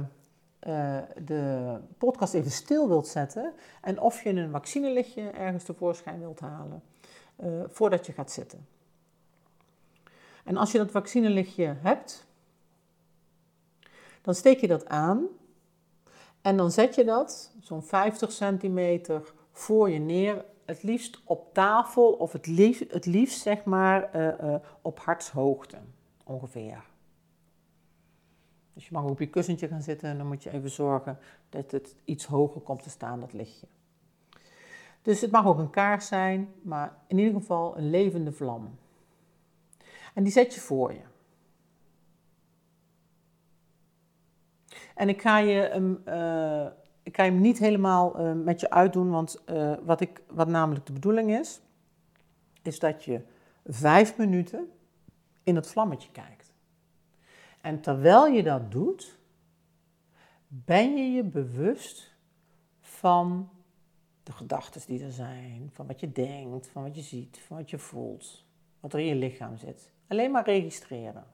[0.68, 6.40] uh, de podcast even stil wilt zetten en of je een vaccinelichtje ergens tevoorschijn wilt
[6.40, 6.82] halen
[7.44, 8.66] uh, voordat je gaat zitten.
[10.44, 12.26] En als je dat vaccinelichtje hebt,
[14.22, 15.26] dan steek je dat aan
[16.42, 22.12] en dan zet je dat zo'n 50 centimeter voor je neer het liefst op tafel
[22.12, 23.06] of het liefst, het
[23.42, 25.76] zeg maar uh, op hartshoogte
[26.24, 26.82] ongeveer.
[28.78, 31.18] Dus je mag ook op je kussentje gaan zitten en dan moet je even zorgen
[31.48, 33.66] dat het iets hoger komt te staan, dat lichtje.
[35.02, 38.78] Dus het mag ook een kaars zijn, maar in ieder geval een levende vlam.
[40.14, 41.00] En die zet je voor je.
[44.94, 46.66] En ik ga je een, uh,
[47.02, 50.86] ik ga hem niet helemaal uh, met je uitdoen, want uh, wat, ik, wat namelijk
[50.86, 51.60] de bedoeling is,
[52.62, 53.20] is dat je
[53.66, 54.70] vijf minuten
[55.42, 56.37] in het vlammetje kijkt.
[57.60, 59.18] En terwijl je dat doet,
[60.48, 62.16] ben je je bewust
[62.80, 63.50] van
[64.22, 67.70] de gedachten die er zijn, van wat je denkt, van wat je ziet, van wat
[67.70, 68.44] je voelt,
[68.80, 69.92] wat er in je lichaam zit.
[70.06, 71.24] Alleen maar registreren.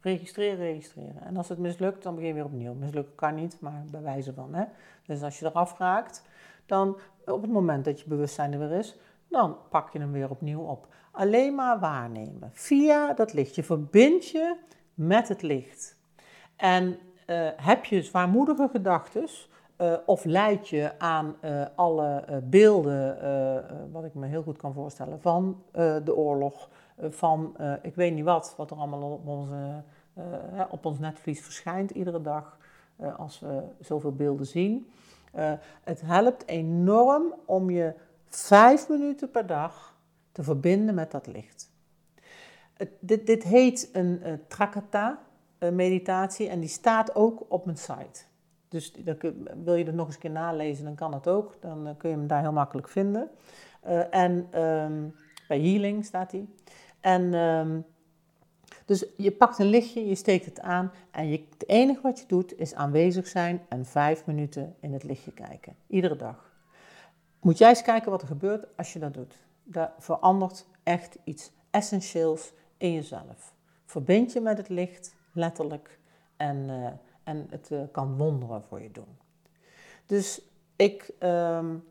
[0.00, 1.22] Registreren, registreren.
[1.22, 2.74] En als het mislukt, dan begin je weer opnieuw.
[2.74, 4.54] Mislukken kan niet, maar bij wijze van.
[4.54, 4.64] Hè?
[5.06, 6.22] Dus als je eraf raakt,
[6.66, 8.96] dan op het moment dat je bewustzijn er weer is,
[9.28, 10.88] dan pak je hem weer opnieuw op.
[11.10, 12.50] Alleen maar waarnemen.
[12.52, 13.54] Via dat licht.
[13.54, 14.56] Je verbindt je
[14.94, 15.96] met het licht.
[16.56, 16.86] En
[17.26, 19.28] uh, heb je zwaarmoedige gedachten,
[19.78, 25.20] uh, of leid je aan uh, alle beelden, wat ik me heel goed kan voorstellen,
[25.20, 25.62] van
[26.04, 26.68] de oorlog,
[27.00, 29.82] van ik weet niet wat, wat er allemaal op, onze,
[30.70, 32.58] op ons netvlies verschijnt iedere dag,
[33.16, 34.90] als we zoveel beelden zien.
[35.84, 37.94] het helpt enorm om je
[38.26, 39.96] vijf minuten per dag
[40.32, 41.73] te verbinden met dat licht.
[43.00, 45.18] Dit, dit, heet een uh, Trakata
[45.72, 48.22] meditatie en die staat ook op mijn site.
[48.68, 48.94] Dus
[49.64, 51.56] wil je het nog eens een keer nalezen, dan kan dat ook.
[51.60, 53.30] Dan kun je hem daar heel makkelijk vinden.
[54.10, 55.08] en ehm,
[55.48, 56.46] bij Healing staat hij.
[57.00, 57.80] En ehm,
[58.84, 62.26] dus je pakt een lichtje, je steekt het aan en je, het enige wat je
[62.26, 65.76] doet is aanwezig zijn en vijf minuten in het lichtje kijken.
[65.86, 66.52] Iedere dag.
[67.40, 69.38] Moet jij eens kijken wat er gebeurt als je dat doet.
[69.62, 72.52] Dat verandert echt iets essentieels
[72.92, 73.54] jezelf.
[73.84, 75.98] Verbind je met het licht, letterlijk,
[76.36, 76.86] en, uh,
[77.22, 79.18] en het uh, kan wonderen voor je doen.
[80.06, 80.40] Dus
[80.76, 81.84] ik, um,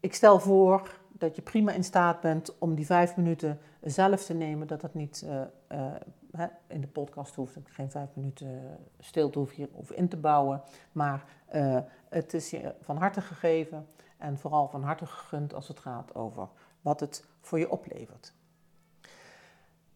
[0.00, 4.34] ik stel voor dat je prima in staat bent om die vijf minuten zelf te
[4.34, 4.66] nemen.
[4.66, 5.92] Dat dat niet uh,
[6.66, 7.56] in de podcast hoeft.
[7.56, 10.62] Ik geen vijf minuten stilte hoef hier of in te bouwen.
[10.92, 11.24] Maar
[12.08, 13.86] het is je van harte gegeven
[14.18, 16.48] en vooral van harte gegund als het gaat over
[16.80, 18.34] wat het voor je oplevert.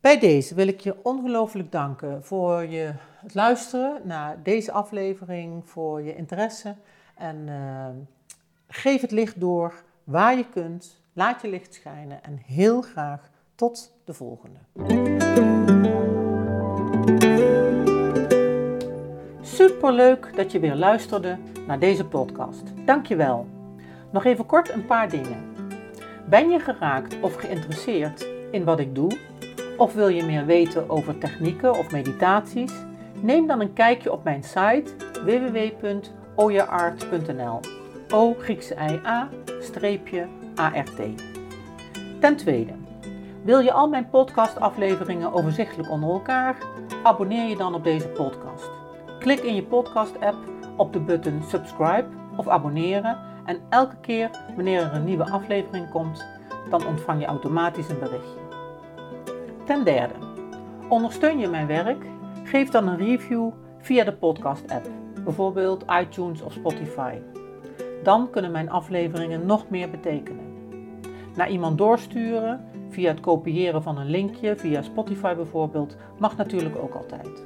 [0.01, 6.03] Bij deze wil ik je ongelooflijk danken voor je het luisteren naar deze aflevering, voor
[6.03, 6.75] je interesse.
[7.15, 7.49] En
[8.69, 9.75] geef het licht door
[10.05, 11.01] waar je kunt.
[11.13, 14.59] Laat je licht schijnen en heel graag tot de volgende.
[19.41, 22.63] Superleuk dat je weer luisterde naar deze podcast.
[22.85, 23.47] Dankjewel.
[24.11, 25.55] Nog even kort een paar dingen.
[26.29, 29.11] Ben je geraakt of geïnteresseerd in wat ik doe?
[29.77, 32.72] Of wil je meer weten over technieken of meditaties?
[33.20, 34.85] Neem dan een kijkje op mijn site
[35.24, 37.61] www.oyaart.nl.
[38.12, 39.29] O Griekse I A
[39.61, 41.01] streepje ART.
[42.20, 42.72] Ten tweede,
[43.43, 46.57] wil je al mijn podcastafleveringen overzichtelijk onder elkaar?
[47.03, 48.70] Abonneer je dan op deze podcast.
[49.18, 50.37] Klik in je podcast-app
[50.77, 52.07] op de button subscribe
[52.37, 56.27] of abonneren en elke keer wanneer er een nieuwe aflevering komt,
[56.70, 58.46] dan ontvang je automatisch een berichtje.
[59.67, 60.14] Ten derde,
[60.89, 62.07] ondersteun je mijn werk?
[62.45, 64.89] Geef dan een review via de podcast-app,
[65.25, 67.19] bijvoorbeeld iTunes of Spotify.
[68.03, 70.45] Dan kunnen mijn afleveringen nog meer betekenen.
[71.37, 76.95] Naar iemand doorsturen via het kopiëren van een linkje, via Spotify bijvoorbeeld, mag natuurlijk ook
[76.95, 77.45] altijd.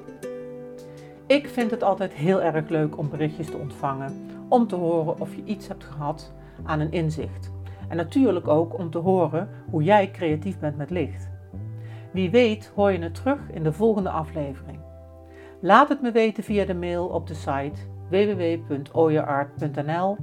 [1.27, 5.35] Ik vind het altijd heel erg leuk om berichtjes te ontvangen, om te horen of
[5.35, 6.33] je iets hebt gehad
[6.65, 7.53] aan een inzicht.
[7.89, 11.30] En natuurlijk ook om te horen hoe jij creatief bent met licht.
[12.13, 14.79] Wie weet hoor je het terug in de volgende aflevering.
[15.61, 20.17] Laat het me weten via de mail op de site www.oyeart.nl.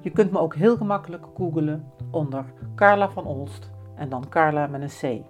[0.00, 4.82] Je kunt me ook heel gemakkelijk googlen onder Carla van Olst en dan Carla met
[4.82, 5.22] een C.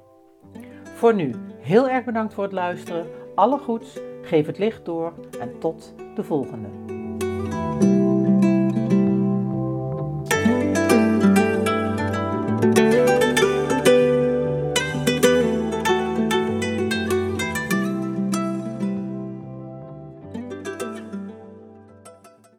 [0.94, 3.06] Voor nu, heel erg bedankt voor het luisteren.
[3.34, 6.93] Alle goeds, geef het licht door en tot de volgende.